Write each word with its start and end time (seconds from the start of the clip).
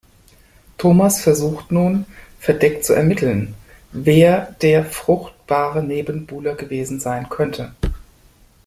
Thomas 0.79 1.21
versucht 1.21 1.71
nun, 1.71 2.07
verdeckt 2.39 2.83
zu 2.85 2.93
ermitteln, 2.93 3.53
wer 3.91 4.55
der 4.63 4.83
fruchtbare 4.83 5.83
Nebenbuhler 5.83 6.55
gewesen 6.55 6.99
sein 6.99 7.29
könnte. 7.29 7.71